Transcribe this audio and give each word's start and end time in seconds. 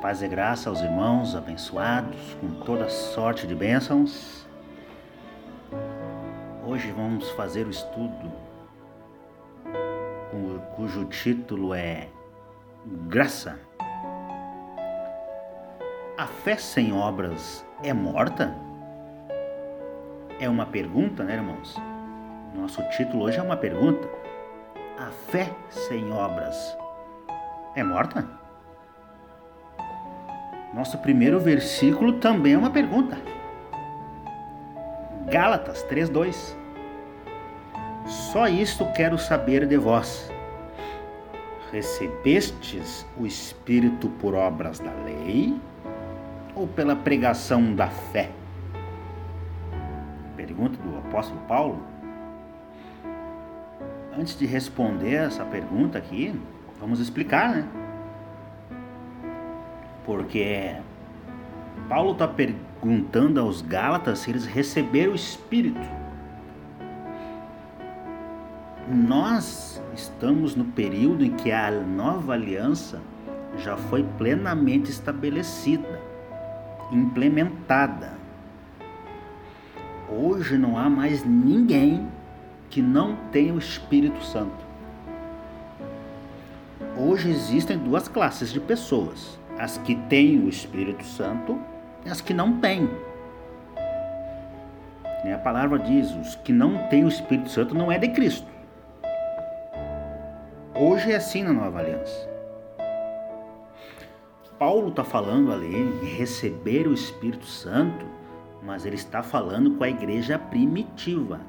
Paz 0.00 0.22
e 0.22 0.28
graça 0.28 0.70
aos 0.70 0.80
irmãos 0.80 1.36
abençoados 1.36 2.34
com 2.40 2.48
toda 2.64 2.88
sorte 2.88 3.46
de 3.46 3.54
bênçãos. 3.54 4.46
Hoje 6.66 6.90
vamos 6.92 7.30
fazer 7.32 7.66
o 7.66 7.70
estudo 7.70 8.50
cujo 10.80 11.04
título 11.04 11.74
é 11.74 12.08
Graça. 13.06 13.58
A 16.16 16.26
fé 16.26 16.56
sem 16.56 16.90
obras 16.90 17.66
é 17.82 17.92
morta? 17.92 18.54
É 20.40 20.48
uma 20.48 20.64
pergunta, 20.64 21.22
né, 21.22 21.34
irmãos? 21.34 21.76
Nosso 22.54 22.82
título 22.96 23.24
hoje 23.24 23.38
é 23.38 23.42
uma 23.42 23.58
pergunta. 23.58 24.08
A 24.98 25.10
fé 25.30 25.50
sem 25.68 26.10
obras 26.10 26.74
é 27.76 27.84
morta? 27.84 28.39
Nosso 30.72 30.98
primeiro 30.98 31.40
versículo 31.40 32.14
também 32.14 32.52
é 32.52 32.58
uma 32.58 32.70
pergunta. 32.70 33.18
Gálatas 35.28 35.82
3:2. 35.84 36.56
Só 38.06 38.48
isto 38.48 38.86
quero 38.94 39.18
saber 39.18 39.66
de 39.66 39.76
vós. 39.76 40.30
Recebestes 41.72 43.06
o 43.16 43.26
Espírito 43.26 44.08
por 44.08 44.34
obras 44.34 44.78
da 44.78 44.92
lei 45.04 45.60
ou 46.54 46.66
pela 46.66 46.96
pregação 46.96 47.74
da 47.74 47.88
fé? 47.88 48.30
Pergunta 50.36 50.76
do 50.82 50.98
apóstolo 50.98 51.40
Paulo. 51.48 51.82
Antes 54.16 54.36
de 54.36 54.46
responder 54.46 55.14
essa 55.14 55.44
pergunta 55.44 55.98
aqui, 55.98 56.40
vamos 56.80 56.98
explicar, 56.98 57.50
né? 57.54 57.79
Porque 60.10 60.74
Paulo 61.88 62.10
está 62.10 62.26
perguntando 62.26 63.38
aos 63.38 63.62
Gálatas 63.62 64.18
se 64.18 64.30
eles 64.30 64.44
receberam 64.44 65.12
o 65.12 65.14
Espírito. 65.14 65.88
Nós 68.88 69.80
estamos 69.94 70.56
no 70.56 70.64
período 70.64 71.24
em 71.24 71.30
que 71.30 71.52
a 71.52 71.70
nova 71.70 72.32
aliança 72.32 73.00
já 73.58 73.76
foi 73.76 74.02
plenamente 74.18 74.90
estabelecida, 74.90 76.00
implementada. 76.90 78.14
Hoje 80.08 80.58
não 80.58 80.76
há 80.76 80.90
mais 80.90 81.24
ninguém 81.24 82.04
que 82.68 82.82
não 82.82 83.14
tenha 83.30 83.54
o 83.54 83.58
Espírito 83.58 84.24
Santo. 84.24 84.66
Hoje 86.98 87.30
existem 87.30 87.78
duas 87.78 88.08
classes 88.08 88.52
de 88.52 88.58
pessoas 88.58 89.38
as 89.60 89.76
que 89.76 89.94
têm 89.94 90.42
o 90.42 90.48
Espírito 90.48 91.04
Santo 91.04 91.60
e 92.06 92.08
as 92.08 92.22
que 92.22 92.32
não 92.32 92.58
têm. 92.60 92.88
A 95.34 95.38
palavra 95.38 95.78
diz: 95.78 96.10
os 96.12 96.34
que 96.36 96.52
não 96.52 96.88
têm 96.88 97.04
o 97.04 97.08
Espírito 97.08 97.50
Santo 97.50 97.74
não 97.74 97.92
é 97.92 97.98
de 97.98 98.08
Cristo. 98.08 98.48
Hoje 100.74 101.12
é 101.12 101.16
assim 101.16 101.42
na 101.42 101.52
nova 101.52 101.78
aliança. 101.78 102.28
Paulo 104.58 104.88
está 104.88 105.04
falando 105.04 105.52
ali 105.52 105.92
de 106.00 106.06
receber 106.06 106.86
o 106.86 106.94
Espírito 106.94 107.46
Santo, 107.46 108.06
mas 108.62 108.86
ele 108.86 108.96
está 108.96 109.22
falando 109.22 109.76
com 109.76 109.84
a 109.84 109.90
igreja 109.90 110.38
primitiva, 110.38 111.40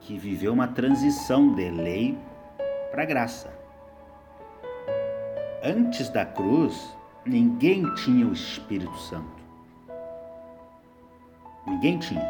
que 0.00 0.16
viveu 0.16 0.52
uma 0.52 0.68
transição 0.68 1.52
de 1.52 1.68
lei 1.68 2.18
para 2.92 3.04
graça. 3.04 3.59
Antes 5.62 6.08
da 6.08 6.24
cruz, 6.24 6.96
ninguém 7.26 7.84
tinha 7.96 8.26
o 8.26 8.32
Espírito 8.32 8.96
Santo. 8.96 9.40
Ninguém 11.66 11.98
tinha. 11.98 12.26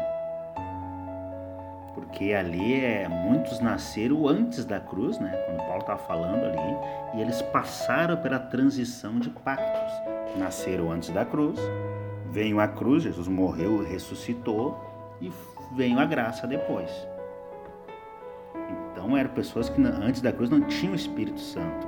Porque 1.95 2.33
ali 2.33 2.83
é, 2.83 3.07
muitos 3.07 3.61
nasceram 3.61 4.27
antes 4.27 4.65
da 4.65 4.81
cruz, 4.81 5.17
né? 5.17 5.31
Quando 5.45 5.65
Paulo 5.65 5.79
está 5.79 5.95
falando 5.95 6.43
ali, 6.43 6.77
e 7.13 7.21
eles 7.21 7.41
passaram 7.41 8.17
pela 8.17 8.37
transição 8.37 9.17
de 9.17 9.29
pactos. 9.29 9.93
Nasceram 10.37 10.91
antes 10.91 11.09
da 11.09 11.23
cruz, 11.23 11.57
veio 12.31 12.59
a 12.59 12.67
cruz, 12.67 13.03
Jesus 13.03 13.29
morreu, 13.29 13.81
ressuscitou 13.81 14.77
e 15.21 15.31
veio 15.73 15.97
a 15.99 16.05
graça 16.05 16.45
depois. 16.45 16.91
Então 18.91 19.15
eram 19.15 19.29
pessoas 19.29 19.69
que 19.69 19.81
antes 19.81 20.21
da 20.21 20.33
cruz 20.33 20.49
não 20.49 20.61
tinham 20.61 20.91
o 20.91 20.97
Espírito 20.97 21.39
Santo. 21.39 21.87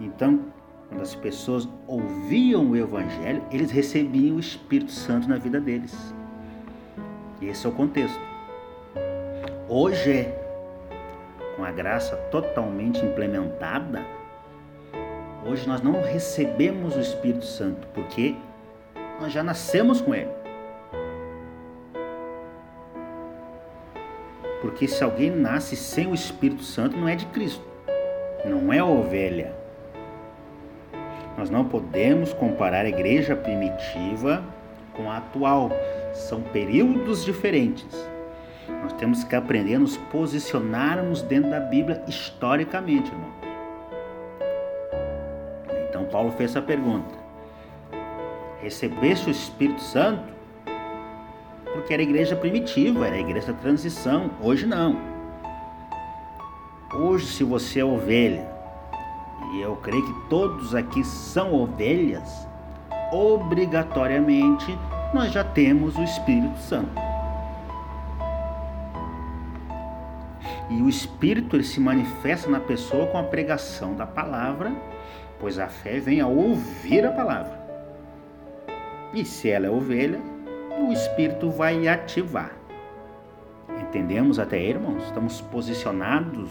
Então, 0.00 0.40
quando 0.88 1.02
as 1.02 1.14
pessoas 1.14 1.68
ouviam 1.86 2.70
o 2.70 2.76
Evangelho, 2.76 3.42
eles 3.50 3.70
recebiam 3.70 4.36
o 4.36 4.40
Espírito 4.40 4.92
Santo 4.92 5.28
na 5.28 5.36
vida 5.36 5.60
deles. 5.60 6.14
Esse 7.42 7.66
é 7.66 7.68
o 7.68 7.72
contexto. 7.72 8.20
Hoje, 9.68 10.28
com 11.56 11.64
a 11.64 11.72
graça 11.72 12.16
totalmente 12.30 13.04
implementada, 13.04 14.04
hoje 15.44 15.66
nós 15.66 15.82
não 15.82 16.02
recebemos 16.02 16.96
o 16.96 17.00
Espírito 17.00 17.44
Santo, 17.44 17.86
porque 17.88 18.36
nós 19.20 19.32
já 19.32 19.42
nascemos 19.42 20.00
com 20.00 20.14
ele. 20.14 20.30
Porque 24.60 24.86
se 24.88 25.02
alguém 25.02 25.30
nasce 25.30 25.76
sem 25.76 26.06
o 26.06 26.14
Espírito 26.14 26.62
Santo, 26.62 26.96
não 26.96 27.08
é 27.08 27.14
de 27.14 27.26
Cristo, 27.26 27.64
não 28.44 28.72
é 28.72 28.82
ovelha 28.82 29.65
nós 31.36 31.50
não 31.50 31.64
podemos 31.64 32.32
comparar 32.32 32.86
a 32.86 32.88
igreja 32.88 33.36
primitiva 33.36 34.42
com 34.94 35.10
a 35.10 35.18
atual. 35.18 35.70
São 36.14 36.40
períodos 36.40 37.24
diferentes. 37.24 38.08
Nós 38.82 38.92
temos 38.94 39.22
que 39.22 39.36
aprender 39.36 39.74
a 39.74 39.78
nos 39.78 39.96
posicionarmos 39.96 41.22
dentro 41.22 41.50
da 41.50 41.60
Bíblia 41.60 42.02
historicamente, 42.08 43.12
irmão. 43.12 43.30
Então 45.88 46.04
Paulo 46.06 46.32
fez 46.32 46.50
essa 46.50 46.62
pergunta: 46.62 47.14
Recebeste 48.62 49.28
o 49.28 49.30
Espírito 49.30 49.82
Santo? 49.82 50.34
Porque 51.72 51.92
era 51.92 52.02
a 52.02 52.04
igreja 52.04 52.34
primitiva, 52.34 53.06
era 53.06 53.16
a 53.16 53.20
igreja 53.20 53.52
da 53.52 53.58
transição. 53.58 54.30
Hoje 54.40 54.66
não. 54.66 54.98
Hoje, 56.94 57.26
se 57.26 57.44
você 57.44 57.80
é 57.80 57.84
ovelha, 57.84 58.55
eu 59.60 59.76
creio 59.76 60.04
que 60.04 60.28
todos 60.28 60.74
aqui 60.74 61.04
são 61.04 61.54
ovelhas, 61.54 62.46
obrigatoriamente 63.12 64.76
nós 65.14 65.32
já 65.32 65.44
temos 65.44 65.96
o 65.96 66.02
Espírito 66.02 66.58
Santo. 66.58 67.00
E 70.68 70.82
o 70.82 70.88
Espírito 70.88 71.56
ele 71.56 71.62
se 71.64 71.78
manifesta 71.78 72.50
na 72.50 72.58
pessoa 72.58 73.06
com 73.06 73.18
a 73.18 73.22
pregação 73.22 73.94
da 73.94 74.06
palavra, 74.06 74.72
pois 75.38 75.58
a 75.58 75.68
fé 75.68 76.00
vem 76.00 76.20
a 76.20 76.26
ouvir 76.26 77.06
a 77.06 77.12
palavra. 77.12 77.64
E 79.14 79.24
se 79.24 79.48
ela 79.48 79.66
é 79.66 79.70
ovelha, 79.70 80.20
o 80.78 80.92
Espírito 80.92 81.50
vai 81.50 81.86
ativar. 81.86 82.52
Entendemos 83.80 84.38
até 84.38 84.56
aí, 84.56 84.70
irmãos? 84.70 85.04
Estamos 85.04 85.40
posicionados 85.40 86.50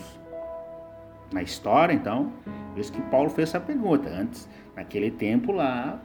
na 1.31 1.41
história, 1.41 1.94
então, 1.94 2.31
isso 2.75 2.91
que 2.91 3.02
Paulo 3.03 3.30
fez 3.30 3.50
essa 3.50 3.59
pergunta. 3.59 4.09
Antes, 4.09 4.47
naquele 4.75 5.12
tempo 5.12 5.52
lá, 5.52 6.00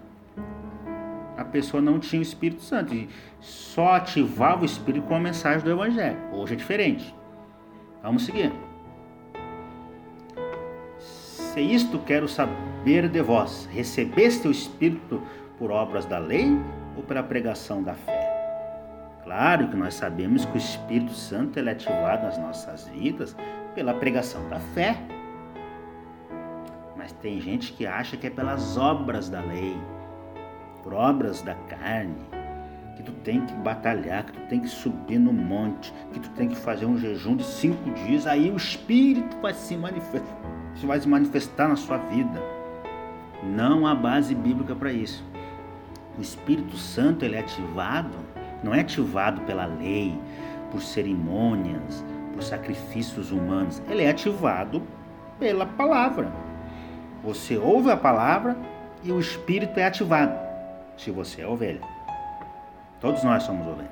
a 1.37 1.45
pessoa 1.45 1.81
não 1.81 1.99
tinha 1.99 2.21
o 2.21 2.23
Espírito 2.23 2.63
Santo 2.63 2.95
e 2.95 3.09
só 3.41 3.95
ativava 3.95 4.63
o 4.63 4.65
Espírito 4.65 5.07
com 5.07 5.15
a 5.15 5.21
mensagem 5.21 5.65
do 5.65 5.71
Evangelho. 5.71 6.19
Hoje 6.33 6.55
é 6.55 6.57
diferente. 6.57 7.15
Vamos 8.03 8.25
seguir. 8.25 8.53
Se 10.99 11.61
isto 11.61 11.99
quero 12.01 12.29
saber 12.29 13.09
de 13.09 13.23
vós, 13.23 13.69
recebeste 13.73 14.47
o 14.47 14.51
Espírito 14.51 15.23
por 15.59 15.71
obras 15.71 16.07
da 16.07 16.19
lei 16.19 16.47
ou 16.97 17.03
pela 17.03 17.23
pregação 17.23 17.83
da 17.83 17.95
fé? 17.95 18.31
Claro 19.25 19.69
que 19.69 19.77
nós 19.77 19.95
sabemos 19.95 20.45
que 20.45 20.55
o 20.55 20.59
Espírito 20.59 21.13
Santo 21.13 21.59
é 21.59 21.71
ativado 21.71 22.25
nas 22.25 22.39
nossas 22.39 22.89
vidas 22.89 23.37
pela 23.75 23.95
pregação 23.95 24.49
da 24.49 24.61
fé. 24.61 24.97
Mas 26.97 27.13
tem 27.13 27.41
gente 27.41 27.73
que 27.73 27.87
acha 27.87 28.17
que 28.17 28.27
é 28.27 28.31
pelas 28.31 28.77
obras 28.77 29.29
da 29.29 29.41
lei, 29.41 29.77
por 30.83 30.93
obras 30.93 31.43
da 31.43 31.55
carne, 31.55 32.17
que 32.97 33.03
tu 33.03 33.13
tem 33.13 33.45
que 33.47 33.55
batalhar, 33.55 34.25
que 34.25 34.33
tu 34.33 34.41
tem 34.49 34.61
que 34.61 34.69
subir 34.69 35.19
no 35.19 35.33
monte, 35.33 35.93
que 36.13 36.21
tu 36.21 36.29
tem 36.31 36.49
que 36.49 36.57
fazer 36.57 36.85
um 36.85 36.99
jejum 36.99 37.37
de 37.37 37.45
cinco 37.45 37.91
dias, 37.91 38.27
aí 38.27 38.51
o 38.51 38.57
Espírito 38.57 39.37
vai 39.41 39.55
se 39.55 39.77
manifestar, 39.77 40.37
vai 40.85 41.01
se 41.01 41.09
manifestar 41.09 41.69
na 41.69 41.77
sua 41.77 41.97
vida. 41.97 42.41
Não 43.43 43.87
há 43.87 43.95
base 43.95 44.35
bíblica 44.35 44.75
para 44.75 44.93
isso. 44.93 45.25
O 46.19 46.21
Espírito 46.21 46.77
Santo 46.77 47.25
ele 47.25 47.37
é 47.37 47.41
ativado, 47.41 48.19
não 48.63 48.75
é 48.75 48.81
ativado 48.81 49.41
pela 49.43 49.65
lei, 49.65 50.19
por 50.71 50.83
cerimônias, 50.83 52.05
por 52.41 52.45
sacrifícios 52.45 53.31
humanos. 53.31 53.83
Ele 53.87 54.03
é 54.03 54.09
ativado 54.09 54.83
pela 55.39 55.67
palavra. 55.67 56.33
Você 57.23 57.59
ouve 57.59 57.91
a 57.91 57.97
palavra 57.97 58.57
e 59.05 59.13
o 59.13 59.21
espírito 59.21 59.79
é 59.79 59.85
ativado, 59.85 60.35
se 60.97 61.11
você 61.11 61.43
é 61.43 61.47
ovelha. 61.47 61.83
Todos 62.99 63.23
nós 63.23 63.43
somos 63.43 63.67
ovelhas. 63.67 63.91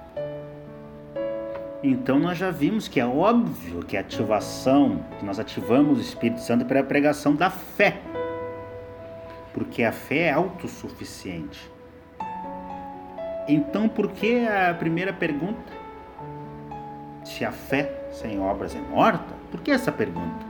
Então 1.82 2.18
nós 2.18 2.38
já 2.38 2.50
vimos 2.50 2.88
que 2.88 2.98
é 2.98 3.06
óbvio 3.06 3.80
que 3.80 3.96
a 3.96 4.00
ativação, 4.00 5.04
que 5.18 5.24
nós 5.24 5.38
ativamos 5.38 5.98
o 5.98 6.00
Espírito 6.00 6.40
Santo 6.40 6.64
para 6.64 6.80
a 6.80 6.84
pregação 6.84 7.36
da 7.36 7.50
fé. 7.50 8.00
Porque 9.52 9.84
a 9.84 9.92
fé 9.92 10.22
é 10.22 10.32
autossuficiente. 10.32 11.70
Então 13.46 13.88
por 13.88 14.10
que 14.10 14.46
a 14.46 14.74
primeira 14.74 15.12
pergunta? 15.12 15.72
Se 17.24 17.44
a 17.44 17.52
fé 17.52 17.97
sem 18.10 18.40
obras 18.40 18.74
é 18.74 18.80
morta? 18.80 19.34
Por 19.50 19.60
que 19.60 19.70
essa 19.70 19.92
pergunta? 19.92 20.46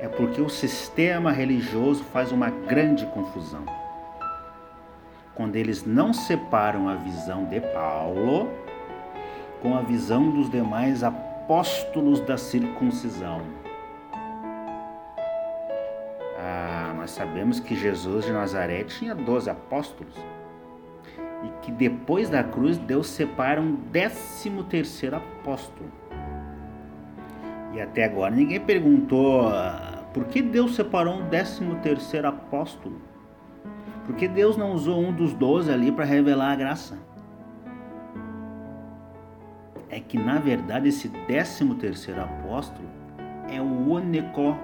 É 0.00 0.08
porque 0.08 0.40
o 0.40 0.48
sistema 0.48 1.32
religioso 1.32 2.04
faz 2.04 2.32
uma 2.32 2.50
grande 2.50 3.06
confusão. 3.06 3.64
Quando 5.34 5.56
eles 5.56 5.84
não 5.84 6.12
separam 6.12 6.88
a 6.88 6.94
visão 6.94 7.44
de 7.44 7.60
Paulo 7.60 8.48
com 9.60 9.76
a 9.76 9.82
visão 9.82 10.30
dos 10.30 10.50
demais 10.50 11.02
apóstolos 11.02 12.20
da 12.20 12.36
circuncisão. 12.36 13.42
Ah, 16.38 16.94
nós 16.96 17.10
sabemos 17.10 17.58
que 17.58 17.74
Jesus 17.74 18.24
de 18.24 18.32
Nazaré 18.32 18.84
tinha 18.84 19.14
12 19.14 19.50
apóstolos 19.50 20.14
e 21.44 21.48
que 21.62 21.70
depois 21.70 22.30
da 22.30 22.42
cruz 22.42 22.78
Deus 22.78 23.08
separa 23.08 23.60
um 23.60 23.74
décimo 23.74 24.64
terceiro 24.64 25.16
apóstolo. 25.16 25.90
E 27.74 27.80
até 27.80 28.04
agora 28.04 28.34
ninguém 28.34 28.60
perguntou 28.60 29.48
ah, 29.48 30.04
por 30.14 30.24
que 30.24 30.40
Deus 30.40 30.74
separou 30.74 31.14
um 31.16 31.28
décimo 31.28 31.76
terceiro 31.76 32.28
apóstolo. 32.28 33.00
Por 34.06 34.14
que 34.14 34.26
Deus 34.28 34.56
não 34.56 34.72
usou 34.72 35.00
um 35.00 35.12
dos 35.12 35.34
doze 35.34 35.70
ali 35.70 35.92
para 35.92 36.04
revelar 36.04 36.52
a 36.52 36.56
graça? 36.56 36.98
É 39.90 40.00
que 40.00 40.16
na 40.16 40.38
verdade 40.38 40.88
esse 40.88 41.08
décimo 41.08 41.74
terceiro 41.74 42.22
apóstolo 42.22 42.88
é 43.50 43.60
o 43.60 43.64
único 43.64 44.56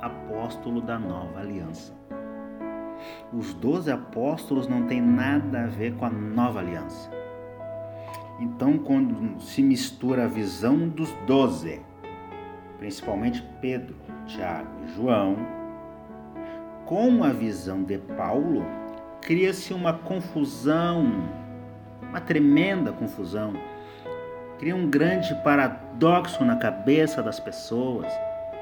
apóstolo 0.00 0.80
da 0.80 0.98
nova 0.98 1.40
aliança. 1.40 1.95
Os 3.32 3.54
doze 3.54 3.90
apóstolos 3.90 4.68
não 4.68 4.86
têm 4.86 5.00
nada 5.00 5.64
a 5.64 5.66
ver 5.66 5.94
com 5.94 6.04
a 6.04 6.10
nova 6.10 6.60
aliança. 6.60 7.10
Então, 8.38 8.76
quando 8.78 9.40
se 9.40 9.62
mistura 9.62 10.24
a 10.24 10.28
visão 10.28 10.88
dos 10.88 11.10
doze, 11.26 11.80
principalmente 12.78 13.42
Pedro, 13.60 13.96
Tiago 14.26 14.68
e 14.84 14.94
João, 14.94 15.36
com 16.84 17.24
a 17.24 17.30
visão 17.30 17.82
de 17.82 17.98
Paulo, 17.98 18.64
cria-se 19.22 19.72
uma 19.72 19.92
confusão, 19.92 21.06
uma 22.02 22.20
tremenda 22.20 22.92
confusão. 22.92 23.54
Cria 24.58 24.76
um 24.76 24.88
grande 24.88 25.34
paradoxo 25.42 26.44
na 26.44 26.56
cabeça 26.56 27.22
das 27.22 27.40
pessoas, 27.40 28.06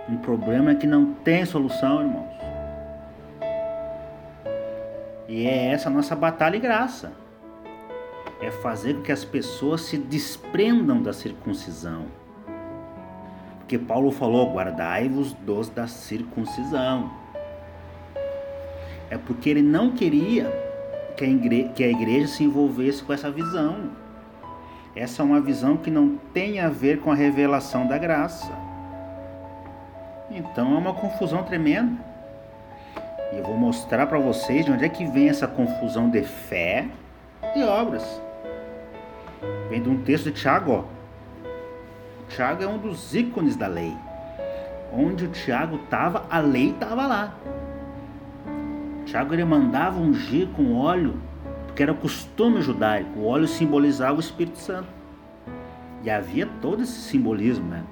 um 0.09 0.17
problema 0.17 0.75
que 0.75 0.87
não 0.87 1.15
tem 1.15 1.45
solução, 1.45 2.01
irmãos. 2.01 2.54
E 5.29 5.47
é 5.47 5.73
essa 5.73 5.89
nossa 5.89 6.15
batalha 6.15 6.57
e 6.57 6.61
graça. 6.61 7.13
É 8.41 8.51
fazer 8.51 8.95
com 8.95 9.03
que 9.03 9.13
as 9.13 9.25
pessoas 9.25 9.83
se 9.83 9.97
desprendam 9.97 11.03
da 11.03 11.13
circuncisão. 11.13 12.07
Porque 13.59 13.79
Paulo 13.79 14.11
falou: 14.11 14.53
guardai-vos 14.53 15.33
dos 15.33 15.69
da 15.69 15.87
circuncisão. 15.87 17.11
É 19.09 19.17
porque 19.17 19.49
ele 19.49 19.63
não 19.63 19.93
queria 19.93 20.53
que 21.17 21.25
a, 21.25 21.29
igreja, 21.29 21.69
que 21.69 21.85
a 21.85 21.89
igreja 21.89 22.27
se 22.27 22.45
envolvesse 22.45 23.03
com 23.03 23.13
essa 23.13 23.31
visão. 23.31 23.91
Essa 24.95 25.23
é 25.23 25.25
uma 25.25 25.41
visão 25.41 25.77
que 25.77 25.91
não 25.91 26.19
tem 26.33 26.61
a 26.61 26.69
ver 26.69 27.01
com 27.01 27.11
a 27.11 27.15
revelação 27.15 27.87
da 27.87 27.97
graça. 27.97 28.53
Então 30.31 30.75
é 30.75 30.79
uma 30.79 30.95
confusão 30.95 31.43
tremenda. 31.43 32.14
E 33.35 33.39
eu 33.39 33.45
vou 33.45 33.57
mostrar 33.57 34.07
para 34.07 34.19
vocês 34.19 34.65
de 34.65 34.71
onde 34.71 34.85
é 34.85 34.89
que 34.89 35.05
vem 35.05 35.29
essa 35.29 35.49
confusão 35.49 36.09
de 36.09 36.23
fé 36.23 36.87
e 37.57 37.63
obras. 37.65 38.23
Vem 39.69 39.83
de 39.83 39.89
um 39.89 40.03
texto 40.03 40.31
de 40.31 40.41
Tiago. 40.41 40.73
Ó. 40.73 40.85
Tiago 42.29 42.63
é 42.63 42.67
um 42.67 42.79
dos 42.79 43.13
ícones 43.13 43.57
da 43.57 43.67
lei. 43.67 43.93
Onde 44.93 45.25
o 45.25 45.29
Tiago 45.29 45.77
estava, 45.77 46.25
a 46.31 46.39
lei 46.39 46.71
estava 46.71 47.07
lá. 47.07 47.35
Tiago 49.05 49.35
ele 49.35 49.45
mandava 49.45 49.99
ungir 49.99 50.49
com 50.49 50.77
óleo, 50.77 51.21
porque 51.67 51.83
era 51.83 51.93
costume 51.93 52.63
judaico. 52.63 53.19
O 53.19 53.27
óleo 53.27 53.49
simbolizava 53.49 54.17
o 54.17 54.21
Espírito 54.21 54.59
Santo. 54.59 54.89
E 56.05 56.11
havia 56.11 56.49
todo 56.63 56.83
esse 56.83 57.01
simbolismo, 57.01 57.69
né? 57.69 57.83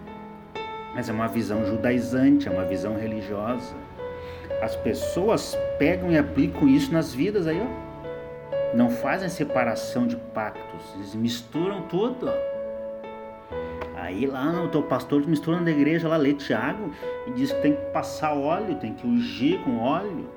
Mas 0.95 1.09
é 1.09 1.13
uma 1.13 1.27
visão 1.27 1.65
judaizante, 1.65 2.47
é 2.47 2.51
uma 2.51 2.65
visão 2.65 2.97
religiosa. 2.97 3.75
As 4.63 4.77
pessoas 4.77 5.59
pegam 5.77 6.13
e 6.13 6.17
aplicam 6.17 6.69
isso 6.69 6.93
nas 6.93 7.13
vidas 7.13 7.49
aí, 7.49 7.61
ó. 7.61 8.77
Não 8.77 8.89
fazem 8.89 9.29
separação 9.29 10.07
de 10.07 10.15
pactos, 10.15 10.95
eles 10.95 11.17
misturam 11.17 11.83
tudo. 11.89 12.31
Aí 13.97 14.25
lá 14.25 14.63
o 14.63 14.69
teu 14.69 14.85
pastor 14.85 15.27
mistura 15.27 15.61
na 15.61 15.71
igreja 15.71 16.09
lá, 16.09 16.17
lê 16.17 16.33
Tiago 16.33 16.93
e 17.27 17.33
diz 17.33 17.53
que 17.53 17.61
tem 17.61 17.75
que 17.75 17.85
passar 17.87 18.35
óleo, 18.35 18.77
tem 18.77 18.95
que 18.95 19.05
ungir 19.05 19.61
com 19.65 19.81
óleo. 19.81 20.31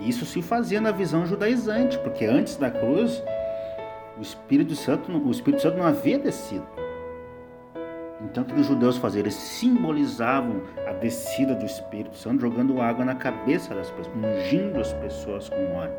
Isso 0.00 0.26
se 0.26 0.42
fazia 0.42 0.80
na 0.80 0.90
visão 0.90 1.24
judaizante, 1.24 1.98
porque 2.00 2.24
antes 2.26 2.56
da 2.56 2.68
cruz 2.68 3.22
o 4.18 4.22
Espírito 4.22 4.74
Santo, 4.74 5.12
o 5.12 5.30
Espírito 5.30 5.62
Santo 5.62 5.78
não 5.78 5.86
havia 5.86 6.18
descido. 6.18 6.66
Então, 8.30 8.42
o 8.42 8.46
que 8.46 8.60
os 8.60 8.66
judeus 8.66 8.96
faziam? 8.96 9.20
Eles 9.20 9.34
simbolizavam 9.34 10.62
a 10.86 10.92
descida 10.92 11.54
do 11.54 11.64
Espírito 11.64 12.16
Santo, 12.16 12.40
jogando 12.40 12.80
água 12.80 13.04
na 13.04 13.14
cabeça 13.14 13.74
das 13.74 13.90
pessoas, 13.90 14.16
ungindo 14.16 14.80
as 14.80 14.92
pessoas 14.94 15.48
com 15.48 15.74
óleo. 15.76 15.94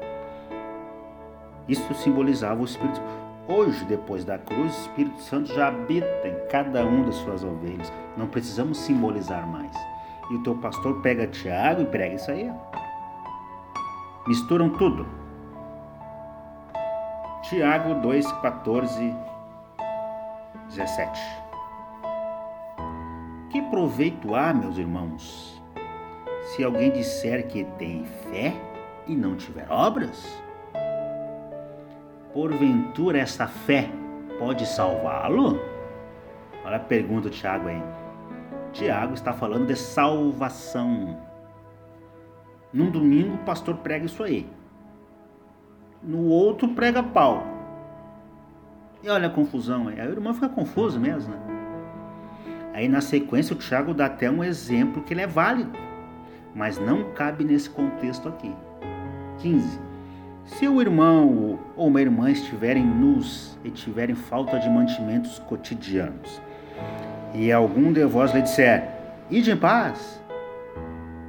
Isso 1.67 1.93
simbolizava 1.95 2.61
o 2.61 2.65
Espírito 2.65 3.01
Hoje, 3.49 3.85
depois 3.85 4.25
da 4.25 4.37
cruz, 4.37 4.75
o 4.75 4.81
Espírito 4.81 5.21
Santo 5.21 5.53
já 5.53 5.69
habita 5.69 6.27
em 6.27 6.47
cada 6.49 6.83
uma 6.83 7.05
das 7.05 7.15
suas 7.15 7.45
ovelhas. 7.45 7.93
Não 8.17 8.27
precisamos 8.27 8.77
simbolizar 8.77 9.47
mais. 9.47 9.71
E 10.29 10.35
o 10.35 10.43
teu 10.43 10.55
pastor 10.55 11.01
pega 11.01 11.25
Tiago 11.27 11.83
e 11.83 11.85
prega 11.85 12.15
isso 12.15 12.29
aí. 12.29 12.51
Misturam 14.27 14.69
tudo. 14.71 15.07
Tiago 17.43 18.01
2, 18.01 18.29
14, 18.33 19.15
17. 20.67 21.46
Proveito 23.69 24.33
há, 24.33 24.53
meus 24.53 24.77
irmãos, 24.77 25.61
se 26.43 26.63
alguém 26.63 26.89
disser 26.89 27.47
que 27.47 27.65
tem 27.77 28.05
fé 28.05 28.53
e 29.05 29.13
não 29.13 29.35
tiver 29.35 29.69
obras? 29.69 30.41
Porventura 32.33 33.19
essa 33.19 33.45
fé 33.45 33.89
pode 34.39 34.65
salvá-lo? 34.65 35.59
Olha 36.63 36.77
a 36.77 36.79
pergunta 36.79 37.23
do 37.23 37.29
Tiago 37.29 37.67
aí. 37.67 37.83
Tiago 38.71 39.13
está 39.13 39.33
falando 39.33 39.67
de 39.67 39.75
salvação. 39.75 41.21
Num 42.71 42.89
domingo 42.89 43.35
o 43.35 43.45
pastor 43.45 43.75
prega 43.77 44.05
isso 44.05 44.23
aí. 44.23 44.49
No 46.01 46.27
outro 46.27 46.69
prega 46.69 47.03
Paulo. 47.03 47.43
E 49.03 49.09
olha 49.09 49.27
a 49.27 49.31
confusão 49.31 49.89
aí. 49.89 49.95
O 49.95 50.11
irmão 50.11 50.33
fica 50.33 50.47
confuso 50.47 50.97
mesmo, 50.99 51.33
né? 51.33 51.56
Aí 52.77 52.87
na 52.87 53.01
sequência 53.01 53.55
o 53.55 53.57
Tiago 53.57 53.91
dá 53.91 54.05
até 54.05 54.29
um 54.29 54.43
exemplo 54.43 55.01
que 55.01 55.11
ele 55.11 55.21
é 55.21 55.25
válido, 55.25 55.75
mas 56.53 56.77
não 56.77 57.05
cabe 57.15 57.43
nesse 57.43 57.67
contexto 57.67 58.29
aqui. 58.29 58.53
15. 59.39 59.79
Se 60.45 60.67
o 60.67 60.79
irmão 60.79 61.59
ou 61.75 61.87
uma 61.87 61.99
irmã 61.99 62.29
estiverem 62.29 62.85
nus 62.85 63.57
e 63.63 63.71
tiverem 63.71 64.13
falta 64.13 64.59
de 64.59 64.69
mantimentos 64.69 65.39
cotidianos, 65.39 66.39
e 67.33 67.51
algum 67.51 67.91
de 67.91 68.05
vós 68.05 68.31
lhe 68.31 68.43
disser: 68.43 68.87
Ide 69.27 69.53
em 69.53 69.57
paz, 69.57 70.21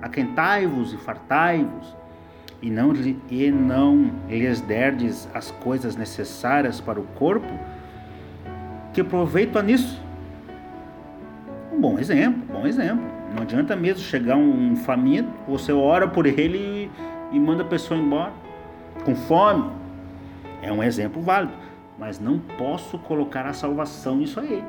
aquentai-vos 0.02 0.92
e 0.92 0.98
fartai-vos, 0.98 1.96
e 2.60 2.68
não, 2.68 2.92
e 3.30 3.50
não 3.50 4.12
lhes 4.28 4.60
derdes 4.60 5.26
as 5.32 5.50
coisas 5.50 5.96
necessárias 5.96 6.78
para 6.78 7.00
o 7.00 7.04
corpo, 7.14 7.48
que 8.92 9.02
proveito 9.02 9.58
há 9.58 9.62
nisso? 9.62 10.07
Exemplo, 11.98 12.42
bom 12.52 12.66
exemplo. 12.66 13.04
Não 13.34 13.42
adianta 13.42 13.74
mesmo 13.74 14.02
chegar 14.02 14.36
um 14.36 14.76
faminto, 14.76 15.30
você 15.46 15.72
ora 15.72 16.06
por 16.06 16.26
ele 16.26 16.90
e, 17.32 17.36
e 17.36 17.40
manda 17.40 17.62
a 17.62 17.66
pessoa 17.66 17.98
embora 17.98 18.32
com 19.04 19.14
fome. 19.14 19.70
É 20.62 20.72
um 20.72 20.82
exemplo 20.82 21.20
válido, 21.20 21.54
mas 21.98 22.20
não 22.20 22.38
posso 22.38 22.98
colocar 22.98 23.46
a 23.46 23.52
salvação 23.52 24.16
nisso 24.16 24.38
aí. 24.40 24.62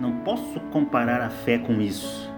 Não 0.00 0.12
posso 0.20 0.58
comparar 0.72 1.20
a 1.20 1.30
fé 1.30 1.58
com 1.58 1.80
isso. 1.80 2.32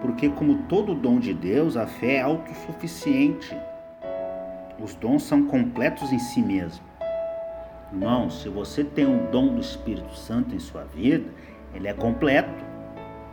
Porque, 0.00 0.30
como 0.30 0.62
todo 0.62 0.94
dom 0.94 1.18
de 1.20 1.34
Deus, 1.34 1.76
a 1.76 1.86
fé 1.86 2.14
é 2.14 2.22
autossuficiente. 2.22 3.54
Os 4.82 4.94
dons 4.94 5.24
são 5.24 5.42
completos 5.42 6.10
em 6.10 6.18
si 6.18 6.40
mesmo. 6.40 6.89
Irmão, 7.92 8.30
se 8.30 8.48
você 8.48 8.84
tem 8.84 9.04
um 9.04 9.30
dom 9.30 9.54
do 9.54 9.60
Espírito 9.60 10.14
Santo 10.14 10.54
em 10.54 10.58
sua 10.58 10.84
vida, 10.84 11.28
ele 11.74 11.88
é 11.88 11.92
completo. 11.92 12.64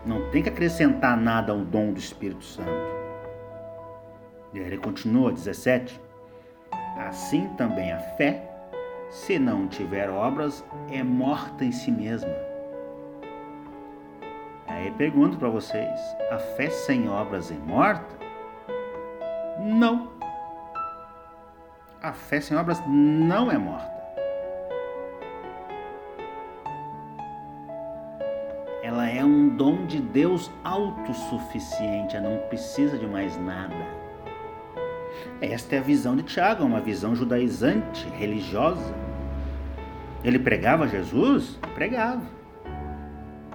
Não 0.05 0.29
tem 0.31 0.41
que 0.41 0.49
acrescentar 0.49 1.15
nada 1.15 1.51
ao 1.51 1.59
dom 1.59 1.91
do 1.93 1.99
Espírito 1.99 2.43
Santo. 2.43 2.97
E 4.53 4.59
ele 4.59 4.77
continua, 4.77 5.31
17. 5.31 6.01
Assim 6.97 7.47
também 7.49 7.91
a 7.91 7.99
fé, 7.99 8.49
se 9.09 9.37
não 9.37 9.67
tiver 9.67 10.09
obras, 10.09 10.65
é 10.89 11.03
morta 11.03 11.63
em 11.63 11.71
si 11.71 11.91
mesma. 11.91 12.33
Aí 14.67 14.91
pergunto 14.91 15.37
para 15.37 15.49
vocês: 15.49 15.99
a 16.31 16.37
fé 16.37 16.69
sem 16.69 17.07
obras 17.07 17.51
é 17.51 17.55
morta? 17.55 18.17
Não. 19.59 20.11
A 22.01 22.13
fé 22.13 22.41
sem 22.41 22.57
obras 22.57 22.81
não 22.87 23.51
é 23.51 23.57
morta. 23.57 23.96
É 29.07 29.23
um 29.23 29.47
dom 29.47 29.85
de 29.85 30.01
Deus 30.01 30.51
autossuficiente, 30.63 32.15
ela 32.15 32.29
não 32.29 32.37
precisa 32.49 32.97
de 32.97 33.07
mais 33.07 33.37
nada. 33.37 33.73
Esta 35.41 35.75
é 35.75 35.79
a 35.79 35.81
visão 35.81 36.15
de 36.15 36.23
Tiago, 36.23 36.65
uma 36.65 36.81
visão 36.81 37.15
judaizante, 37.15 38.05
religiosa. 38.17 38.93
Ele 40.23 40.37
pregava 40.37 40.87
Jesus? 40.87 41.57
Pregava. 41.73 42.21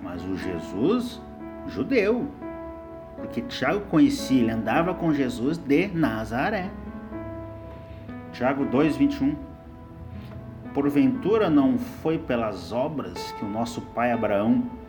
Mas 0.02 0.25
o 0.25 0.37
Jesus 0.37 1.21
judeu. 1.66 2.28
Porque 3.16 3.42
Tiago 3.42 3.80
conhecia, 3.87 4.40
ele 4.40 4.50
andava 4.50 4.94
com 4.94 5.12
Jesus 5.12 5.59
de 5.59 5.87
Nazaré. 5.88 6.71
Tiago 8.32 8.64
2:21. 8.64 9.37
Porventura 10.73 11.50
não 11.50 11.78
foi 11.78 12.16
pelas 12.16 12.73
obras 12.73 13.32
que 13.32 13.44
o 13.44 13.49
nosso 13.49 13.82
pai 13.82 14.11
Abraão 14.11 14.81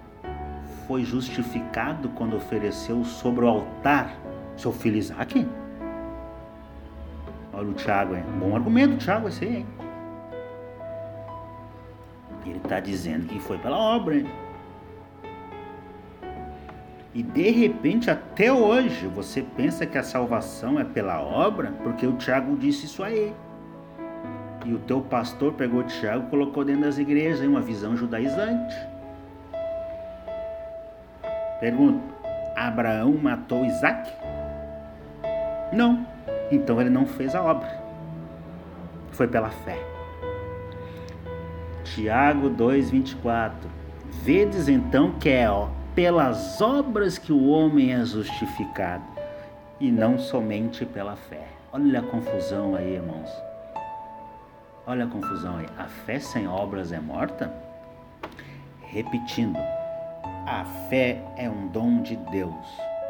foi 0.88 1.04
justificado 1.04 2.10
quando 2.10 2.36
ofereceu 2.36 3.04
sobre 3.04 3.46
o 3.46 3.48
altar 3.48 4.16
seu 4.58 4.72
filho 4.72 4.98
Isaque? 4.98 5.48
Olha 7.52 7.70
o 7.70 7.74
Tiago, 7.74 8.16
é 8.16 8.22
bom 8.40 8.56
argumento, 8.56 8.98
Tiago, 8.98 9.28
esse 9.28 9.46
aí, 9.46 9.58
hein? 9.58 9.66
Ele 12.46 12.58
está 12.58 12.80
dizendo 12.80 13.28
que 13.28 13.40
foi 13.40 13.58
pela 13.58 13.78
obra, 13.78 14.18
hein? 14.18 14.28
E 17.14 17.22
de 17.22 17.52
repente, 17.52 18.10
até 18.10 18.52
hoje, 18.52 19.06
você 19.06 19.44
pensa 19.56 19.86
que 19.86 20.00
a 20.00 20.04
salvação 20.04 20.80
é 20.80 20.84
pela 20.84 21.22
obra, 21.22 21.72
porque 21.84 22.08
o 22.08 22.14
Tiago 22.14 22.58
disse 22.58 22.88
isso 22.88 23.04
aí. 23.04 23.34
E 24.66 24.74
o 24.74 24.80
teu 24.80 25.00
pastor 25.00 25.54
pegou 25.54 25.82
o 25.82 25.84
Tiago 25.84 26.26
e 26.26 26.30
colocou 26.32 26.66
dentro 26.66 26.82
das 26.82 26.98
igrejas, 26.98 27.42
em 27.42 27.48
uma 27.48 27.62
visão 27.62 27.96
judaizante. 27.96 28.76
Pergunta: 31.64 32.04
Abraão 32.58 33.14
matou 33.14 33.64
Isaac? 33.64 34.12
Não. 35.72 36.06
Então 36.52 36.82
ele 36.82 36.90
não 36.90 37.06
fez 37.06 37.34
a 37.34 37.42
obra. 37.42 37.82
Foi 39.12 39.30
pela 39.30 39.50
fé. 39.50 39.82
Tiago 41.86 42.50
2:24. 42.50 43.54
Vedes 44.10 44.68
então 44.68 45.14
que 45.14 45.30
é 45.30 45.50
ó, 45.50 45.70
pelas 45.96 46.60
obras 46.60 47.18
que 47.18 47.32
o 47.32 47.48
homem 47.48 47.94
é 47.94 48.04
justificado 48.04 49.06
e 49.80 49.90
não 49.90 50.20
somente 50.20 50.86
pela 50.86 51.16
fé. 51.16 51.48
Olha 51.72 52.02
a 52.02 52.04
confusão 52.04 52.76
aí, 52.76 52.96
irmãos. 52.96 53.30
Olha 54.86 55.06
a 55.06 55.08
confusão 55.08 55.60
aí. 55.60 55.68
A 55.78 55.86
fé 55.86 56.20
sem 56.20 56.46
obras 56.46 56.92
é 56.92 57.00
morta? 57.00 57.54
Repetindo, 58.82 59.58
a 60.46 60.66
fé 60.90 61.24
é 61.38 61.50
um 61.50 61.68
dom 61.68 62.02
de 62.02 62.18
Deus, 62.18 62.54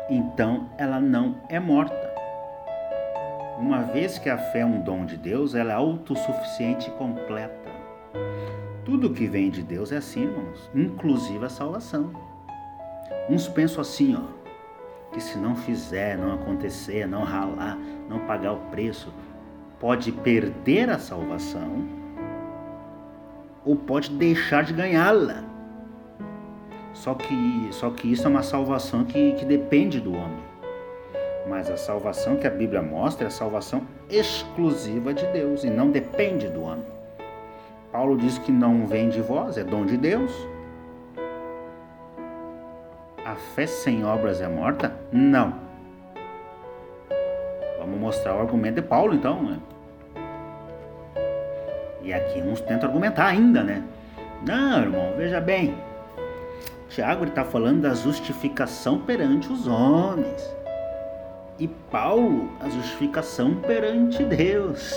então 0.09 0.69
ela 0.77 0.99
não 0.99 1.35
é 1.49 1.59
morta. 1.59 2.13
Uma 3.57 3.81
vez 3.81 4.19
que 4.19 4.29
a 4.29 4.37
fé 4.37 4.59
é 4.59 4.65
um 4.65 4.81
dom 4.81 5.05
de 5.05 5.17
Deus, 5.17 5.55
ela 5.55 5.71
é 5.71 5.75
autossuficiente 5.75 6.89
e 6.89 6.93
completa. 6.93 7.71
Tudo 8.85 9.13
que 9.13 9.27
vem 9.27 9.49
de 9.49 9.63
Deus 9.63 9.91
é 9.91 9.97
assim, 9.97 10.23
irmãos, 10.23 10.69
inclusive 10.75 11.43
a 11.43 11.49
salvação. 11.49 12.11
Uns 13.29 13.47
pensam 13.47 13.81
assim, 13.81 14.15
ó, 14.15 15.11
que 15.11 15.19
se 15.19 15.37
não 15.37 15.55
fizer, 15.55 16.17
não 16.17 16.33
acontecer, 16.33 17.07
não 17.07 17.23
ralar, 17.23 17.77
não 18.09 18.19
pagar 18.27 18.53
o 18.53 18.69
preço, 18.69 19.11
pode 19.79 20.11
perder 20.11 20.89
a 20.89 20.99
salvação 20.99 21.87
ou 23.65 23.75
pode 23.75 24.11
deixar 24.11 24.63
de 24.63 24.73
ganhá-la. 24.73 25.52
Só 26.93 27.13
que, 27.15 27.67
só 27.71 27.89
que 27.89 28.11
isso 28.11 28.25
é 28.25 28.29
uma 28.29 28.43
salvação 28.43 29.03
que, 29.03 29.33
que 29.33 29.45
depende 29.45 29.99
do 29.99 30.13
homem. 30.13 30.43
Mas 31.49 31.69
a 31.69 31.75
salvação 31.75 32.37
que 32.37 32.47
a 32.47 32.49
Bíblia 32.49 32.81
mostra 32.81 33.25
é 33.25 33.27
a 33.27 33.31
salvação 33.31 33.81
exclusiva 34.09 35.13
de 35.13 35.25
Deus 35.27 35.63
e 35.63 35.69
não 35.69 35.89
depende 35.89 36.47
do 36.47 36.61
homem. 36.63 36.85
Paulo 37.91 38.17
diz 38.17 38.37
que 38.37 38.51
não 38.51 38.87
vem 38.87 39.09
de 39.09 39.21
vós, 39.21 39.57
é 39.57 39.63
dom 39.63 39.85
de 39.85 39.97
Deus. 39.97 40.31
A 43.25 43.35
fé 43.35 43.65
sem 43.65 44.05
obras 44.05 44.41
é 44.41 44.47
morta? 44.47 44.93
Não. 45.11 45.55
Vamos 47.79 47.99
mostrar 47.99 48.35
o 48.35 48.39
argumento 48.39 48.75
de 48.75 48.81
Paulo 48.81 49.13
então, 49.13 49.43
né? 49.43 49.59
E 52.01 52.13
aqui 52.13 52.41
uns 52.41 52.61
tentam 52.61 52.89
argumentar 52.89 53.27
ainda, 53.27 53.63
né? 53.63 53.83
Não, 54.45 54.81
irmão, 54.81 55.13
veja 55.17 55.39
bem. 55.39 55.75
Tiago 56.93 57.25
está 57.25 57.43
falando 57.43 57.81
da 57.81 57.95
justificação 57.95 58.99
perante 58.99 59.51
os 59.51 59.65
homens 59.65 60.55
e 61.57 61.67
Paulo 61.67 62.51
a 62.59 62.69
justificação 62.69 63.55
perante 63.55 64.23
Deus. 64.23 64.93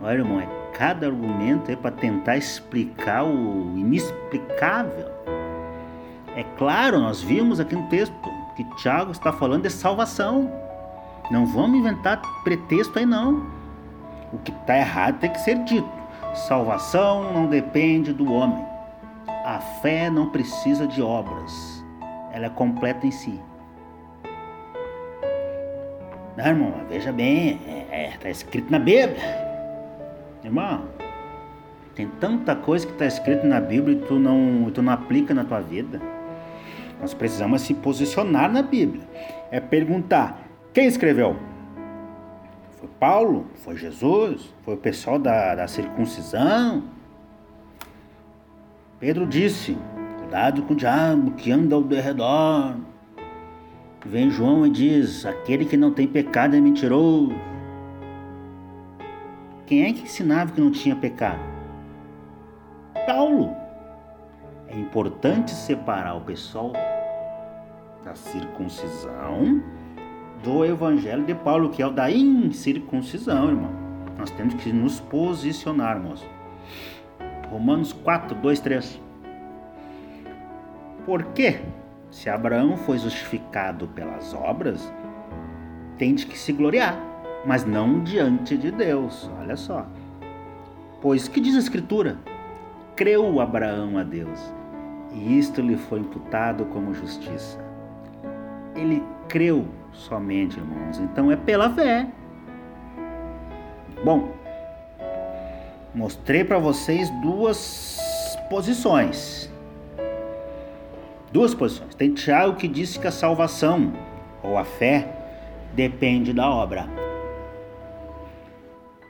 Olha, 0.00 0.14
irmão, 0.14 0.40
é 0.40 0.48
cada 0.76 1.06
argumento 1.06 1.70
é 1.70 1.76
para 1.76 1.92
tentar 1.92 2.36
explicar 2.36 3.22
o 3.22 3.78
inexplicável. 3.78 5.08
É 6.34 6.42
claro, 6.58 6.98
nós 6.98 7.22
vimos 7.22 7.60
aqui 7.60 7.76
no 7.76 7.88
texto 7.88 8.12
que 8.56 8.64
Tiago 8.78 9.12
está 9.12 9.32
falando 9.32 9.62
de 9.62 9.70
salvação. 9.70 10.50
Não 11.30 11.46
vamos 11.46 11.78
inventar 11.78 12.20
pretexto 12.42 12.98
aí 12.98 13.06
não. 13.06 13.46
O 14.32 14.38
que 14.38 14.50
está 14.50 14.76
errado 14.76 15.20
tem 15.20 15.30
que 15.30 15.38
ser 15.38 15.62
dito. 15.62 15.88
Salvação 16.34 17.32
não 17.32 17.46
depende 17.46 18.12
do 18.12 18.32
homem. 18.32 18.71
A 19.44 19.58
fé 19.58 20.08
não 20.08 20.30
precisa 20.30 20.86
de 20.86 21.02
obras. 21.02 21.84
Ela 22.32 22.46
é 22.46 22.50
completa 22.50 23.06
em 23.06 23.10
si. 23.10 23.40
Não, 26.36 26.46
irmão, 26.46 26.74
veja 26.88 27.12
bem, 27.12 27.56
está 27.56 27.70
é, 27.70 28.04
é, 28.04 28.16
tá 28.18 28.30
escrito 28.30 28.70
na 28.70 28.78
Bíblia. 28.78 29.18
Irmão, 30.42 30.84
tem 31.94 32.08
tanta 32.20 32.56
coisa 32.56 32.86
que 32.86 32.92
está 32.92 33.04
escrito 33.04 33.46
na 33.46 33.60
Bíblia 33.60 33.96
e 33.96 34.00
tu 34.00 34.18
não, 34.18 34.70
tu 34.70 34.80
não 34.80 34.92
aplica 34.92 35.34
na 35.34 35.44
tua 35.44 35.60
vida. 35.60 36.00
Nós 37.00 37.12
precisamos 37.12 37.62
se 37.62 37.74
posicionar 37.74 38.50
na 38.50 38.62
Bíblia. 38.62 39.02
É 39.50 39.60
perguntar: 39.60 40.40
quem 40.72 40.86
escreveu? 40.86 41.36
Foi 42.78 42.88
Paulo? 42.98 43.46
Foi 43.56 43.76
Jesus? 43.76 44.54
Foi 44.64 44.74
o 44.74 44.78
pessoal 44.78 45.18
da, 45.18 45.54
da 45.54 45.68
circuncisão? 45.68 46.84
Pedro 49.02 49.26
disse: 49.26 49.76
cuidado 50.20 50.62
com 50.62 50.74
o 50.74 50.76
diabo 50.76 51.32
que 51.32 51.50
anda 51.50 51.74
ao 51.74 51.82
derredor 51.82 52.76
Vem 54.06 54.30
João 54.30 54.64
e 54.64 54.70
diz: 54.70 55.26
aquele 55.26 55.64
que 55.64 55.76
não 55.76 55.92
tem 55.92 56.06
pecado 56.06 56.54
é 56.54 56.60
mentiroso. 56.60 57.34
Quem 59.66 59.86
é 59.86 59.92
que 59.92 60.02
ensinava 60.02 60.52
que 60.52 60.60
não 60.60 60.70
tinha 60.70 60.94
pecado? 60.94 61.40
Paulo. 63.04 63.50
É 64.68 64.78
importante 64.78 65.50
separar 65.50 66.14
o 66.14 66.20
pessoal 66.20 66.72
da 68.04 68.14
circuncisão 68.14 69.60
do 70.44 70.64
evangelho 70.64 71.24
de 71.24 71.34
Paulo, 71.34 71.70
que 71.70 71.82
é 71.82 71.86
o 71.86 71.90
da 71.90 72.08
incircuncisão, 72.08 73.48
irmão. 73.48 73.72
Nós 74.16 74.30
temos 74.30 74.54
que 74.54 74.72
nos 74.72 75.00
posicionarmos. 75.00 76.24
Romanos 77.52 77.92
4, 77.92 78.34
2, 78.34 78.60
3. 78.60 79.00
Por 81.04 81.22
quê? 81.34 81.60
Se 82.10 82.30
Abraão 82.30 82.78
foi 82.78 82.96
justificado 82.96 83.86
pelas 83.88 84.32
obras, 84.32 84.90
tem 85.98 86.14
de 86.14 86.24
que 86.24 86.38
se 86.38 86.50
gloriar, 86.50 86.98
mas 87.44 87.66
não 87.66 88.02
diante 88.02 88.56
de 88.56 88.70
Deus. 88.70 89.30
Olha 89.38 89.54
só. 89.54 89.86
Pois 91.02 91.28
que 91.28 91.40
diz 91.40 91.54
a 91.54 91.58
Escritura? 91.58 92.16
Creu 92.96 93.38
Abraão 93.38 93.98
a 93.98 94.02
Deus, 94.02 94.40
e 95.12 95.38
isto 95.38 95.60
lhe 95.60 95.76
foi 95.76 96.00
imputado 96.00 96.64
como 96.66 96.94
justiça. 96.94 97.58
ele 98.74 99.02
creu 99.28 99.66
somente, 99.92 100.58
irmãos. 100.58 100.98
Então 100.98 101.30
é 101.30 101.36
pela 101.36 101.70
fé. 101.70 102.06
Bom, 104.04 104.32
mostrei 105.94 106.42
para 106.44 106.58
vocês 106.58 107.10
duas 107.20 108.38
posições. 108.48 109.50
Duas 111.30 111.54
posições. 111.54 111.94
Tem 111.94 112.12
Tiago 112.12 112.56
que 112.56 112.68
disse 112.68 112.98
que 112.98 113.06
a 113.06 113.12
salvação 113.12 113.92
ou 114.42 114.56
a 114.56 114.64
fé 114.64 115.08
depende 115.74 116.32
da 116.32 116.48
obra. 116.48 116.86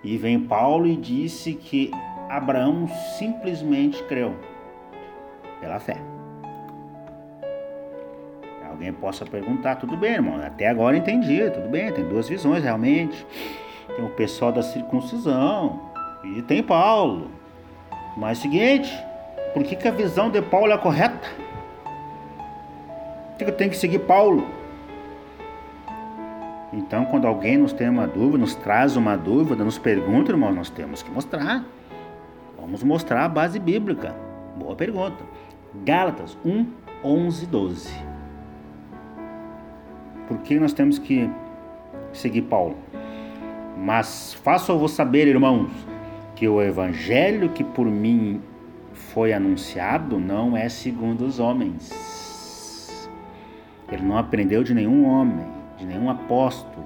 E 0.05 0.17
vem 0.17 0.41
Paulo 0.41 0.87
e 0.87 0.97
disse 0.97 1.55
que 1.55 1.91
Abraão 2.29 2.89
simplesmente 3.19 4.03
creu 4.05 4.35
pela 5.61 5.79
fé. 5.79 5.97
Alguém 8.69 8.93
possa 8.93 9.25
perguntar, 9.25 9.77
tudo 9.77 9.97
bem, 9.97 10.15
irmão, 10.15 10.41
até 10.45 10.67
agora 10.67 10.97
entendi, 10.97 11.49
tudo 11.51 11.69
bem, 11.69 11.93
tem 11.93 12.05
duas 12.09 12.29
visões 12.29 12.65
realmente. 12.65 13.25
Tem 13.95 14.05
o 14.05 14.11
pessoal 14.11 14.51
da 14.51 14.63
circuncisão 14.63 15.92
e 16.25 16.43
tem 16.43 16.63
Paulo. 16.63 17.31
Mas 18.17 18.39
seguinte, 18.39 18.93
por 19.55 19.63
que, 19.65 19.77
que 19.77 19.89
a 19.89 19.91
visão 19.91 20.31
de 20.31 20.41
Paulo 20.43 20.73
é 20.73 20.79
correta? 20.79 21.29
Por 23.31 23.39
que, 23.39 23.45
que 23.47 23.53
tenho 23.53 23.71
que 23.71 23.77
seguir 23.77 24.01
Paulo? 24.01 24.47
Então, 26.73 27.05
quando 27.05 27.27
alguém 27.27 27.59
nos 27.59 27.73
tem 27.73 27.89
uma 27.89 28.07
dúvida, 28.07 28.39
nos 28.39 28.55
traz 28.55 28.97
uma 28.97 29.17
dúvida, 29.17 29.63
nos 29.63 29.79
pergunta, 29.79 30.31
irmão, 30.33 30.53
nós 30.53 30.71
temos 30.71 31.03
que 31.03 31.11
mostrar. 31.11 31.65
Vamos 32.59 32.83
mostrar 32.83 33.25
a 33.25 33.29
base 33.29 33.59
bíblica. 33.59 34.15
Boa 34.57 34.75
pergunta. 34.75 35.23
Gálatas 35.85 36.37
1, 36.45 36.67
11, 37.05 37.47
12. 37.47 37.93
Por 40.29 40.39
que 40.39 40.59
nós 40.59 40.73
temos 40.73 40.99
que 40.99 41.29
seguir 42.13 42.43
Paulo? 42.43 42.77
Mas 43.77 44.35
faço-vos 44.35 44.93
saber, 44.93 45.27
irmãos, 45.27 45.71
que 46.43 46.49
o 46.49 46.61
evangelho 46.61 47.51
que 47.51 47.63
por 47.63 47.87
mim 47.87 48.43
foi 48.93 49.33
anunciado 49.33 50.19
não 50.19 50.57
é 50.57 50.69
segundo 50.69 51.25
os 51.25 51.39
homens. 51.39 53.09
Ele 53.89 54.03
não 54.03 54.19
aprendeu 54.19 54.65
de 54.65 54.75
nenhum 54.75 55.07
homem, 55.07 55.47
de 55.79 55.87
nenhum 55.87 56.11
apóstolo, 56.11 56.85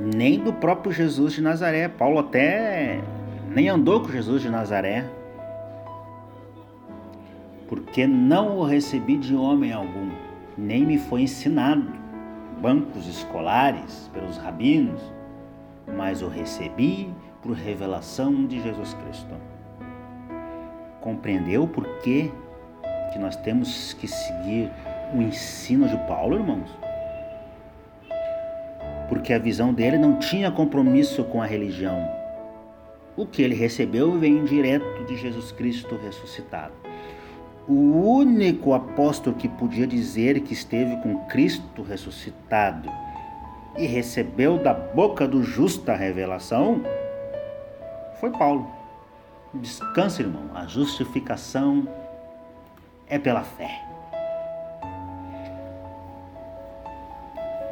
nem 0.00 0.38
do 0.38 0.50
próprio 0.50 0.90
Jesus 0.90 1.34
de 1.34 1.42
Nazaré. 1.42 1.88
Paulo 1.88 2.20
até 2.20 3.02
nem 3.50 3.68
andou 3.68 4.00
com 4.00 4.08
Jesus 4.08 4.40
de 4.40 4.48
Nazaré, 4.48 5.04
porque 7.68 8.06
não 8.06 8.56
o 8.60 8.64
recebi 8.64 9.18
de 9.18 9.36
homem 9.36 9.74
algum, 9.74 10.08
nem 10.56 10.86
me 10.86 10.96
foi 10.96 11.20
ensinado 11.20 11.92
bancos 12.62 13.06
escolares 13.06 14.10
pelos 14.14 14.38
rabinos, 14.38 15.02
mas 15.86 16.22
o 16.22 16.28
recebi 16.28 17.14
por 17.46 17.54
revelação 17.54 18.44
de 18.44 18.60
Jesus 18.60 18.92
Cristo. 18.94 19.34
Compreendeu 21.00 21.68
por 21.68 21.86
que, 22.00 22.32
que 23.12 23.18
nós 23.20 23.36
temos 23.36 23.92
que 23.92 24.08
seguir 24.08 24.68
o 25.14 25.22
ensino 25.22 25.88
de 25.88 25.96
Paulo, 26.08 26.36
irmãos? 26.36 26.68
Porque 29.08 29.32
a 29.32 29.38
visão 29.38 29.72
dele 29.72 29.96
não 29.96 30.18
tinha 30.18 30.50
compromisso 30.50 31.22
com 31.22 31.40
a 31.40 31.46
religião, 31.46 31.96
o 33.16 33.24
que 33.24 33.42
ele 33.42 33.54
recebeu 33.54 34.18
vem 34.18 34.44
direto 34.44 35.04
de 35.04 35.16
Jesus 35.16 35.52
Cristo 35.52 35.96
ressuscitado. 36.04 36.74
O 37.68 37.72
único 37.72 38.74
apóstolo 38.74 39.36
que 39.36 39.48
podia 39.48 39.86
dizer 39.86 40.40
que 40.40 40.52
esteve 40.52 40.96
com 40.96 41.20
Cristo 41.26 41.82
ressuscitado 41.82 42.90
e 43.78 43.86
recebeu 43.86 44.58
da 44.58 44.74
boca 44.74 45.28
do 45.28 45.42
justo 45.42 45.88
a 45.90 45.94
revelação 45.94 46.82
foi 48.20 48.30
Paulo. 48.30 48.70
Descanse, 49.54 50.22
irmão, 50.22 50.50
a 50.54 50.66
justificação 50.66 51.88
é 53.08 53.18
pela 53.18 53.42
fé. 53.42 53.82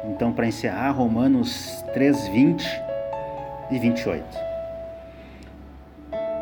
Então, 0.05 0.31
para 0.31 0.47
encerrar, 0.47 0.91
Romanos 0.91 1.83
3, 1.93 2.27
20 2.29 2.65
e 3.71 3.79
28 3.79 4.55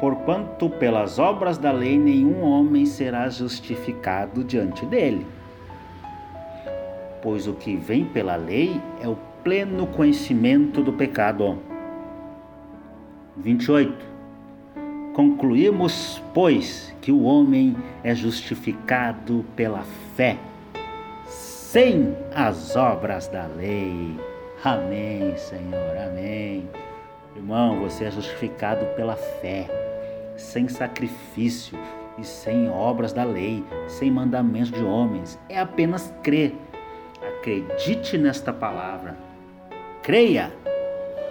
porquanto 0.03 0.69
pelas 0.69 1.17
obras 1.17 1.57
da 1.57 1.71
lei 1.71 1.97
nenhum 1.97 2.41
homem 2.41 2.85
será 2.85 3.29
justificado 3.29 4.43
diante 4.43 4.85
dele. 4.85 5.25
Pois 7.21 7.47
o 7.47 7.53
que 7.53 7.77
vem 7.77 8.03
pela 8.03 8.35
lei 8.35 8.81
é 9.01 9.07
o 9.07 9.15
pleno 9.45 9.87
conhecimento 9.87 10.83
do 10.83 10.91
pecado. 10.91 11.57
28. 13.37 13.93
Concluímos, 15.13 16.21
pois, 16.33 16.93
que 17.01 17.11
o 17.11 17.23
homem 17.23 17.75
é 18.03 18.15
justificado 18.15 19.45
pela 19.55 19.83
fé, 20.15 20.37
sem 21.27 22.15
as 22.33 22.75
obras 22.75 23.27
da 23.27 23.45
lei. 23.45 24.17
Amém, 24.63 25.35
Senhor, 25.37 25.97
amém. 25.97 26.67
Irmão, 27.35 27.79
você 27.81 28.05
é 28.05 28.11
justificado 28.11 28.85
pela 28.95 29.15
fé 29.15 29.67
sem 30.37 30.67
sacrifício 30.67 31.77
e 32.17 32.23
sem 32.23 32.69
obras 32.69 33.13
da 33.13 33.23
lei, 33.23 33.63
sem 33.87 34.11
mandamentos 34.11 34.71
de 34.71 34.83
homens. 34.83 35.39
É 35.49 35.59
apenas 35.59 36.13
crer. 36.21 36.55
Acredite 37.39 38.17
nesta 38.17 38.53
palavra. 38.53 39.17
Creia 40.01 40.51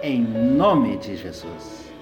em 0.01 0.21
nome 0.21 0.97
de 0.97 1.15
Jesus. 1.15 1.92